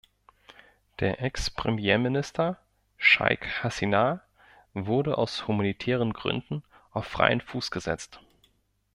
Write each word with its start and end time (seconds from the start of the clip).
Der 0.99 1.21
Ex-Premierminister 1.21 2.57
Sheikh 2.97 3.45
Hasina 3.61 4.23
wurde 4.73 5.15
aus 5.19 5.47
humanitären 5.47 6.11
Gründen 6.13 6.63
auf 6.91 7.05
freien 7.05 7.39
Fuß 7.39 7.69
gesetzt. 7.69 8.19